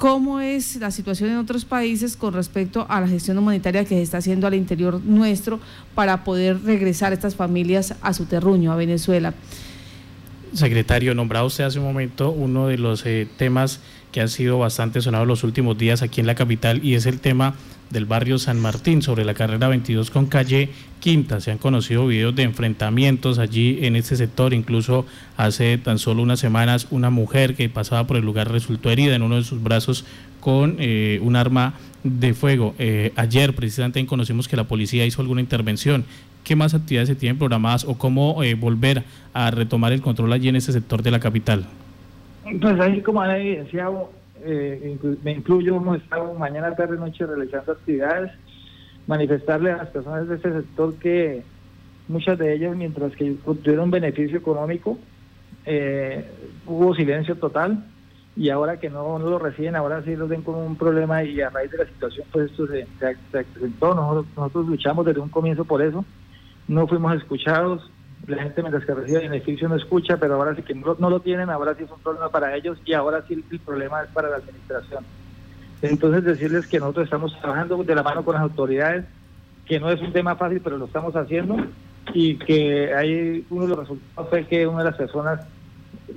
cómo 0.00 0.40
es 0.40 0.76
la 0.76 0.90
situación 0.90 1.28
en 1.28 1.36
otros 1.36 1.66
países 1.66 2.16
con 2.16 2.32
respecto 2.32 2.86
a 2.88 3.02
la 3.02 3.06
gestión 3.06 3.36
humanitaria 3.36 3.84
que 3.84 3.96
se 3.96 4.00
está 4.02 4.16
haciendo 4.16 4.46
al 4.46 4.54
interior 4.54 4.98
nuestro 5.04 5.60
para 5.94 6.24
poder 6.24 6.62
regresar 6.62 7.12
estas 7.12 7.34
familias 7.34 7.94
a 8.00 8.14
su 8.14 8.24
terruño, 8.24 8.72
a 8.72 8.76
Venezuela. 8.76 9.34
Secretario, 10.54 11.14
nombrado 11.14 11.44
usted 11.44 11.64
hace 11.64 11.78
un 11.78 11.84
momento 11.84 12.30
uno 12.30 12.68
de 12.68 12.78
los 12.78 13.04
eh, 13.04 13.28
temas 13.36 13.80
que 14.10 14.22
han 14.22 14.30
sido 14.30 14.58
bastante 14.58 15.02
sonados 15.02 15.28
los 15.28 15.44
últimos 15.44 15.76
días 15.76 16.00
aquí 16.00 16.22
en 16.22 16.26
la 16.26 16.34
capital 16.34 16.82
y 16.82 16.94
es 16.94 17.04
el 17.04 17.20
tema 17.20 17.54
del 17.90 18.06
barrio 18.06 18.38
San 18.38 18.58
Martín 18.58 19.02
sobre 19.02 19.24
la 19.24 19.34
carrera 19.34 19.68
22 19.68 20.10
con 20.10 20.26
calle 20.26 20.70
Quinta. 21.00 21.40
Se 21.40 21.50
han 21.50 21.58
conocido 21.58 22.06
videos 22.06 22.34
de 22.34 22.44
enfrentamientos 22.44 23.38
allí 23.38 23.78
en 23.82 23.96
este 23.96 24.16
sector. 24.16 24.54
Incluso 24.54 25.06
hace 25.36 25.76
tan 25.78 25.98
solo 25.98 26.22
unas 26.22 26.40
semanas 26.40 26.86
una 26.90 27.10
mujer 27.10 27.54
que 27.54 27.68
pasaba 27.68 28.06
por 28.06 28.16
el 28.16 28.24
lugar 28.24 28.50
resultó 28.50 28.90
herida 28.90 29.14
en 29.14 29.22
uno 29.22 29.36
de 29.36 29.44
sus 29.44 29.62
brazos 29.62 30.04
con 30.40 30.76
eh, 30.78 31.18
un 31.22 31.36
arma 31.36 31.74
de 32.04 32.34
fuego. 32.34 32.74
Eh, 32.78 33.12
ayer 33.16 33.54
precisamente 33.54 34.04
conocimos 34.06 34.48
que 34.48 34.56
la 34.56 34.64
policía 34.64 35.04
hizo 35.04 35.20
alguna 35.20 35.40
intervención. 35.40 36.04
¿Qué 36.44 36.56
más 36.56 36.72
actividades 36.72 37.08
se 37.08 37.14
tienen 37.14 37.38
programadas 37.38 37.84
o 37.84 37.98
cómo 37.98 38.42
eh, 38.42 38.54
volver 38.54 39.04
a 39.34 39.50
retomar 39.50 39.92
el 39.92 40.00
control 40.00 40.32
allí 40.32 40.48
en 40.48 40.56
ese 40.56 40.72
sector 40.72 41.02
de 41.02 41.10
la 41.10 41.20
capital? 41.20 41.66
Pues 42.60 42.80
ahí 42.80 43.02
como 43.02 43.20
han 43.20 43.32
evidenciado 43.32 44.10
eh, 44.44 44.98
me 45.22 45.32
incluyo, 45.32 45.76
hemos 45.76 46.02
estado 46.02 46.34
mañana, 46.34 46.74
tarde, 46.74 46.96
noche 46.96 47.26
realizando 47.26 47.72
actividades, 47.72 48.32
manifestarle 49.06 49.72
a 49.72 49.78
las 49.78 49.88
personas 49.88 50.28
de 50.28 50.36
este 50.36 50.52
sector 50.52 50.94
que 50.96 51.42
muchas 52.08 52.38
de 52.38 52.54
ellas, 52.54 52.76
mientras 52.76 53.14
que 53.16 53.36
obtuvieron 53.44 53.90
beneficio 53.90 54.38
económico, 54.38 54.98
eh, 55.66 56.24
hubo 56.66 56.94
silencio 56.94 57.36
total 57.36 57.84
y 58.36 58.48
ahora 58.50 58.78
que 58.78 58.90
no, 58.90 59.18
lo 59.18 59.38
reciben, 59.38 59.76
ahora 59.76 60.02
sí 60.02 60.16
los 60.16 60.28
ven 60.28 60.42
como 60.42 60.64
un 60.64 60.76
problema 60.76 61.22
y 61.24 61.40
a 61.40 61.50
raíz 61.50 61.70
de 61.70 61.78
la 61.78 61.86
situación, 61.86 62.26
pues 62.32 62.50
esto 62.50 62.66
se, 62.66 62.86
se, 62.98 63.38
acrecentó. 63.38 63.94
Nosotros, 63.94 64.26
nosotros 64.36 64.66
luchamos 64.66 65.04
desde 65.04 65.20
un 65.20 65.28
comienzo 65.28 65.64
por 65.64 65.82
eso, 65.82 66.04
no 66.68 66.86
fuimos 66.86 67.14
escuchados, 67.16 67.90
la 68.26 68.42
gente 68.42 68.62
mientras 68.62 68.84
que 68.84 68.94
recibe 68.94 69.20
beneficio 69.20 69.68
no 69.68 69.76
escucha, 69.76 70.16
pero 70.16 70.34
ahora 70.34 70.54
sí 70.54 70.62
que 70.62 70.74
no, 70.74 70.94
lo 70.98 71.20
tienen, 71.20 71.50
ahora 71.50 71.74
sí 71.74 71.84
es 71.84 71.90
un 71.90 72.00
problema 72.00 72.28
para 72.28 72.54
ellos 72.54 72.78
y 72.84 72.92
ahora 72.92 73.24
sí 73.26 73.44
el, 73.50 73.60
problema 73.60 74.02
es 74.02 74.08
para 74.10 74.28
la 74.28 74.36
administración. 74.36 75.04
Entonces 75.82 76.24
decirles 76.24 76.66
que 76.66 76.78
nosotros 76.78 77.04
estamos 77.04 77.38
trabajando 77.40 77.82
de 77.82 77.94
la 77.94 78.02
mano 78.02 78.24
con 78.24 78.34
las 78.34 78.42
autoridades, 78.42 79.04
que 79.64 79.80
no 79.80 79.90
es 79.90 80.00
un 80.00 80.12
tema 80.12 80.36
fácil, 80.36 80.60
pero 80.62 80.76
lo 80.76 80.86
estamos 80.86 81.14
haciendo 81.16 81.56
y 82.12 82.36
que 82.36 82.94
hay 82.94 83.46
uno 83.50 83.62
de 83.62 83.68
los 83.68 83.78
resultados 83.78 84.28
fue 84.28 84.46
que 84.46 84.66
una 84.66 84.78
de 84.78 84.90
las 84.90 84.96
personas 84.96 85.40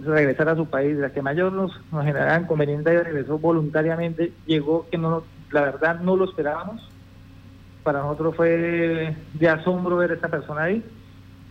regresara 0.04 0.54
a 0.54 0.56
su 0.56 0.66
país, 0.66 0.98
la 0.98 1.12
que 1.12 1.22
mayor 1.22 1.54
nos, 1.54 1.72
nos 1.92 2.04
generaba 2.04 2.40
inconveniente 2.40 2.94
y 2.94 2.98
regresó 2.98 3.38
voluntariamente, 3.38 4.34
llegó 4.46 4.88
que 4.90 4.98
no, 4.98 5.24
la 5.52 5.62
verdad 5.62 6.00
no 6.00 6.16
lo 6.18 6.26
esperábamos. 6.26 6.90
Para 7.84 8.00
nosotros 8.00 8.36
fue 8.36 9.16
de 9.34 9.50
asombro 9.50 9.98
ver 9.98 10.12
a 10.12 10.14
esta 10.16 10.30
persona 10.30 10.64
ahí 10.64 10.84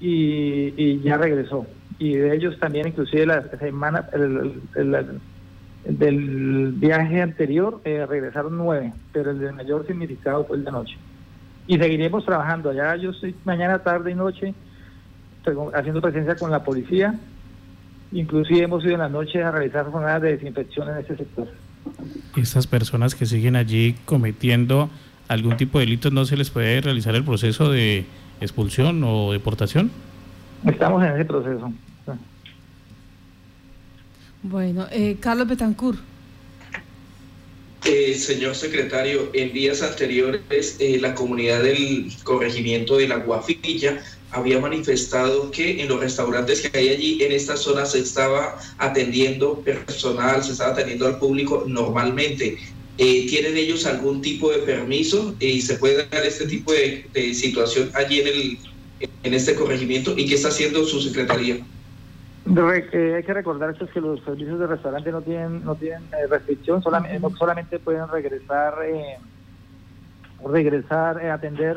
y, 0.03 1.01
ya 1.01 1.17
regresó. 1.17 1.67
Y 1.99 2.17
de 2.17 2.35
ellos 2.35 2.59
también, 2.59 2.89
inclusive 2.89 3.27
la 3.27 3.49
semana 3.59 4.09
del 5.85 6.73
viaje 6.73 7.23
anterior, 7.23 7.81
eh, 7.85 8.05
regresaron 8.07 8.57
nueve, 8.57 8.93
pero 9.13 9.31
el 9.31 9.39
de 9.39 9.53
mayor 9.53 9.87
significado 9.87 10.45
fue 10.45 10.57
el 10.57 10.65
de 10.65 10.73
noche. 10.73 10.97
Y 11.69 11.79
seguiremos 11.79 12.25
trabajando. 12.25 12.71
Allá 12.71 12.97
yo 12.97 13.11
estoy 13.11 13.37
mañana, 13.45 13.79
tarde 13.79 14.11
y 14.11 14.15
noche 14.15 14.55
haciendo 15.75 16.01
presencia 16.01 16.35
con 16.37 16.51
la 16.51 16.65
policía. 16.65 17.19
Inclusive 18.11 18.65
hemos 18.65 18.85
ido 18.85 18.95
en 18.95 19.01
la 19.01 19.09
noche 19.09 19.43
a 19.43 19.51
realizar 19.51 19.87
jornadas 19.87 20.23
de 20.23 20.33
desinfección 20.33 20.89
en 20.91 20.99
ese 20.99 21.17
sector. 21.17 21.49
Estas 22.37 22.67
personas 22.67 23.15
que 23.15 23.27
siguen 23.27 23.57
allí 23.57 23.95
cometiendo 24.05 24.91
algún 25.29 25.57
tipo 25.57 25.79
de 25.79 25.87
delitos, 25.87 26.13
¿no 26.13 26.25
se 26.25 26.37
les 26.37 26.51
puede 26.51 26.81
realizar 26.81 27.15
el 27.15 27.25
proceso 27.25 27.71
de 27.71 28.05
expulsión 28.41 29.03
o 29.05 29.33
deportación? 29.33 29.91
Estamos 30.67 31.03
en 31.05 31.13
ese 31.13 31.25
proceso. 31.25 31.73
Bueno, 34.43 34.87
eh, 34.91 35.17
Carlos 35.21 35.47
Betancourt. 35.49 35.99
Eh, 37.85 38.15
señor 38.15 38.55
secretario, 38.55 39.31
en 39.33 39.53
días 39.53 39.83
anteriores 39.83 40.77
eh, 40.79 40.99
la 41.01 41.15
comunidad 41.15 41.63
del 41.63 42.13
corregimiento 42.23 42.97
de 42.97 43.09
la 43.09 43.17
Guafilla 43.17 44.01
había 44.31 44.61
manifestado 44.61 45.51
que 45.51 45.83
en 45.83 45.89
los 45.89 46.01
restaurantes 46.01 46.63
que 46.63 46.79
hay 46.79 46.89
allí 46.89 47.23
en 47.23 47.33
esta 47.33 47.57
zona 47.57 47.85
se 47.85 47.99
estaba 47.99 48.57
atendiendo 48.79 49.59
personal, 49.61 50.43
se 50.43 50.53
estaba 50.53 50.73
atendiendo 50.73 51.07
al 51.07 51.19
público 51.19 51.65
normalmente. 51.67 52.57
Eh, 52.99 53.27
¿Tienen 53.29 53.57
ellos 53.57 53.87
algún 53.87 54.21
tipo 54.21 54.51
de 54.51 54.59
permiso 54.59 55.35
y 55.41 55.63
se 55.63 55.77
puede 55.77 56.07
dar 56.07 56.25
este 56.27 56.47
tipo 56.47 56.73
de, 56.73 57.35
situación 57.35 57.91
allí 57.95 58.21
en, 58.21 58.27
el, 58.27 58.59
en 59.23 59.35
este 59.35 59.55
corregimiento? 59.55 60.13
¿Y 60.17 60.29
qué 60.29 60.35
está 60.35 60.49
haciendo 60.49 60.85
su 60.85 61.01
secretaría? 61.01 61.57
Eh, 62.45 63.15
hay 63.17 63.23
que 63.23 63.35
recordar 63.35 63.75
que 63.75 64.01
los 64.01 64.23
servicios 64.25 64.59
de 64.59 64.67
restaurante 64.67 65.13
no 65.13 65.23
tienen 65.23 65.65
no 65.65 65.75
tienen 65.77 66.03
eh, 66.13 66.27
restricción, 66.29 66.83
solamente, 66.83 67.21
no 67.21 67.31
solamente 67.37 67.79
pueden 67.79 68.09
regresar, 68.09 68.75
regresar, 70.45 71.25
atender, 71.31 71.77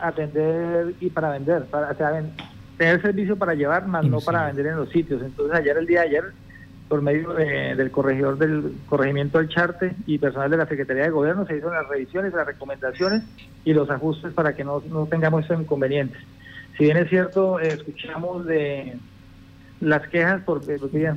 atender 0.00 0.94
y 1.00 1.10
para 1.10 1.30
vender, 1.30 1.64
para 1.66 1.94
tener 2.76 3.00
servicio 3.02 3.36
para 3.36 3.54
llevar, 3.54 3.86
más 3.86 4.04
no 4.04 4.20
para 4.20 4.46
vender 4.46 4.66
en 4.66 4.76
los 4.76 4.90
sitios. 4.90 5.22
Entonces 5.22 5.56
ayer, 5.56 5.76
el 5.78 5.86
día 5.86 6.00
de 6.00 6.08
ayer, 6.08 6.24
por 6.94 7.02
medio 7.02 7.32
del 7.32 7.90
corregidor 7.90 8.38
del 8.38 8.72
corregimiento 8.88 9.38
del 9.38 9.48
Charte 9.48 9.96
y 10.06 10.18
personal 10.18 10.48
de 10.48 10.58
la 10.58 10.66
Secretaría 10.66 11.02
de 11.02 11.10
Gobierno 11.10 11.44
se 11.44 11.54
hicieron 11.54 11.74
las 11.74 11.88
revisiones, 11.88 12.32
las 12.32 12.46
recomendaciones 12.46 13.24
y 13.64 13.72
los 13.72 13.90
ajustes 13.90 14.32
para 14.32 14.54
que 14.54 14.62
no, 14.62 14.80
tengamos 15.10 15.44
esos 15.44 15.60
inconvenientes. 15.60 16.22
Si 16.78 16.84
bien 16.84 16.96
es 16.96 17.08
cierto, 17.08 17.58
eh, 17.58 17.66
escuchamos 17.66 18.46
de 18.46 18.96
las 19.80 20.06
quejas 20.06 20.42
por, 20.42 20.62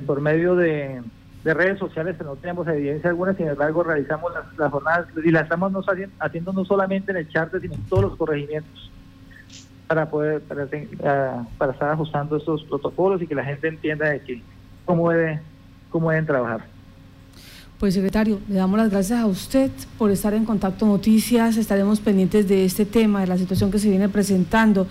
por 0.07 0.19
medio 0.19 0.55
de, 0.55 1.03
redes 1.43 1.77
sociales, 1.77 2.15
pero 2.17 2.31
no 2.31 2.37
tenemos 2.37 2.67
evidencia 2.67 3.11
alguna, 3.11 3.35
sin 3.35 3.47
embargo 3.47 3.83
realizamos 3.83 4.33
las, 4.57 4.71
jornadas 4.71 5.05
y 5.23 5.29
las 5.29 5.43
estamos 5.43 5.71
no 5.71 5.83
haciendo, 6.17 6.53
no 6.53 6.65
solamente 6.65 7.11
en 7.11 7.17
el 7.17 7.29
Charte, 7.29 7.59
sino 7.59 7.75
en 7.75 7.83
todos 7.83 8.01
los 8.01 8.15
corregimientos 8.15 8.91
para 9.85 10.09
poder 10.09 10.41
para, 10.41 10.67
para 11.59 11.71
estar 11.71 11.91
ajustando 11.91 12.37
estos 12.37 12.63
protocolos 12.63 13.21
y 13.21 13.27
que 13.27 13.35
la 13.35 13.45
gente 13.45 13.67
entienda 13.67 14.09
de 14.09 14.21
que 14.21 14.41
cómo 14.85 15.11
debe 15.11 15.39
cómo 15.89 16.09
deben 16.09 16.25
trabajar. 16.25 16.65
Pues 17.79 17.93
secretario, 17.93 18.39
le 18.49 18.55
damos 18.55 18.79
las 18.79 18.89
gracias 18.89 19.19
a 19.19 19.27
usted 19.27 19.69
por 19.99 20.09
estar 20.09 20.33
en 20.33 20.45
contacto 20.45 20.87
noticias, 20.87 21.57
estaremos 21.57 21.99
pendientes 21.99 22.47
de 22.47 22.65
este 22.65 22.85
tema, 22.85 23.21
de 23.21 23.27
la 23.27 23.37
situación 23.37 23.69
que 23.69 23.77
se 23.77 23.89
viene 23.89 24.09
presentando. 24.09 24.87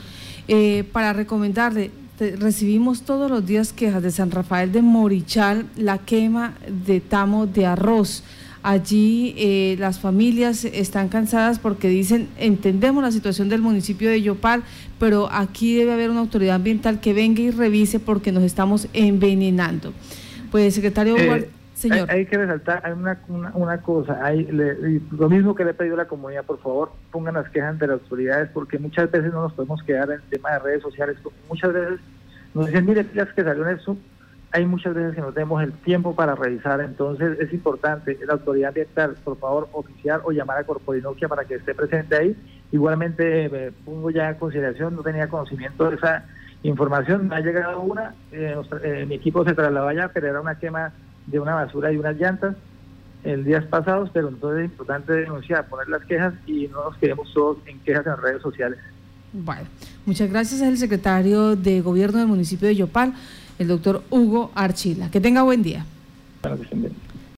Eh, 0.47 0.85
para 0.93 1.12
recomendarle, 1.12 1.91
recibimos 2.38 3.03
todos 3.03 3.29
los 3.29 3.45
días 3.45 3.73
quejas 3.73 4.05
de 4.05 4.12
San 4.12 4.31
Rafael 4.31 4.71
de 4.71 4.83
Morichal, 4.83 5.67
la 5.76 5.99
quema 5.99 6.55
de 6.85 7.00
tamo 7.00 7.47
de 7.47 7.67
arroz. 7.67 8.23
Allí 8.62 9.35
eh, 9.37 9.76
las 9.79 9.99
familias 9.99 10.65
están 10.65 11.09
cansadas 11.09 11.59
porque 11.59 11.88
dicen, 11.88 12.29
entendemos 12.38 13.03
la 13.03 13.12
situación 13.12 13.49
del 13.49 13.62
municipio 13.62 14.11
de 14.11 14.23
Yopal, 14.23 14.62
pero 14.99 15.29
aquí 15.31 15.75
debe 15.75 15.93
haber 15.93 16.11
una 16.11 16.21
autoridad 16.21 16.57
ambiental 16.57 17.00
que 17.00 17.12
venga 17.12 17.43
y 17.43 17.50
revise 17.50 18.00
porque 18.00 18.33
nos 18.33 18.45
estamos 18.45 18.88
envenenando. 18.93 19.93
Pues, 20.50 20.75
secretario 20.75 21.17
eh, 21.17 21.49
señor. 21.75 22.11
Hay, 22.11 22.26
que 22.26 22.38
resaltar 22.38 22.81
hay 22.85 22.93
una, 22.93 23.19
una, 23.55 23.83
cosa, 23.83 24.19
hay, 24.25 24.47
lo 24.47 25.29
mismo 25.29 25.55
que 25.55 25.65
le 25.65 25.73
he 25.73 25.75
pedido 25.75 25.95
a 25.95 25.99
la 25.99 26.09
comunidad, 26.09 26.45
por 26.45 26.61
favor, 26.61 26.93
pongan 27.11 27.35
las 27.35 27.49
quejas 27.50 27.79
de 27.79 27.87
las 27.87 28.00
autoridades 28.00 28.49
porque 28.53 28.79
muchas 28.79 29.11
veces 29.11 29.33
no 29.33 29.43
nos 29.43 29.53
podemos 29.53 29.83
quedar 29.83 30.09
en 30.11 30.17
el 30.17 30.23
tema 30.23 30.53
de 30.53 30.59
redes 30.61 30.83
sociales, 30.83 31.17
muchas 31.49 31.73
veces 31.73 32.00
nos 32.55 32.67
dicen, 32.67 32.87
mire, 32.87 33.07
las 33.15 33.33
que 33.33 33.43
salió 33.43 33.69
en 33.69 33.76
eso, 33.76 33.97
hay 34.53 34.65
muchas 34.65 34.95
veces 34.95 35.15
que 35.15 35.21
no 35.21 35.33
tenemos 35.33 35.62
el 35.62 35.73
tiempo 35.73 36.15
para 36.15 36.35
revisar, 36.35 36.81
entonces 36.81 37.38
es 37.41 37.53
importante 37.53 38.17
la 38.26 38.35
autoridad 38.35 38.69
ambiental, 38.69 39.15
por 39.23 39.38
favor, 39.38 39.69
oficiar 39.73 40.21
o 40.25 40.33
llamar 40.33 40.59
a 40.59 40.65
Corporinoquia 40.65 41.29
para 41.29 41.45
que 41.45 41.57
esté 41.57 41.75
presente 41.75 42.17
ahí. 42.17 42.37
Igualmente, 42.73 43.49
me 43.50 43.73
pongo 43.73 44.11
ya 44.11 44.31
en 44.31 44.37
consideración, 44.37 44.97
no 44.97 45.03
tenía 45.03 45.29
conocimiento 45.29 45.91
de 45.91 45.97
esa 45.97 46.25
información, 46.68 47.28
me 47.28 47.37
ha 47.37 47.40
llegado 47.40 47.80
una, 47.80 48.14
eh, 48.32 48.56
eh, 48.82 49.04
mi 49.08 49.16
equipo 49.16 49.44
se 49.44 49.54
trasladó 49.54 49.88
allá, 49.88 50.11
pero 50.12 50.28
era 50.28 50.40
una 50.40 50.58
quema 50.58 50.92
de 51.26 51.40
una 51.40 51.54
basura 51.54 51.92
y 51.92 51.96
unas 51.96 52.16
llantas 52.16 52.56
el 53.25 53.44
días 53.44 53.64
pasados, 53.64 54.11
pero 54.12 54.28
entonces 54.28 54.64
es 54.64 54.70
importante 54.70 55.12
denunciar, 55.12 55.66
poner 55.66 55.88
las 55.88 56.04
quejas 56.04 56.35
y 56.46 56.68
no 56.68 56.85
nos 56.85 56.96
quedemos 56.99 57.32
todos 57.35 57.58
en 57.66 57.78
quejas 57.80 58.06
en 58.06 58.16
redes 58.18 58.40
sociales. 58.40 58.78
Bueno, 59.32 59.62
muchas 60.04 60.30
gracias 60.30 60.62
al 60.62 60.76
secretario 60.76 61.56
de 61.56 61.80
Gobierno 61.80 62.18
del 62.18 62.28
municipio 62.28 62.68
de 62.68 62.76
Yopal 62.76 63.14
el 63.58 63.68
doctor 63.68 64.02
Hugo 64.11 64.50
Archila. 64.54 65.11
Que 65.11 65.20
tenga 65.20 65.42
buen 65.42 65.62
día. 65.62 65.85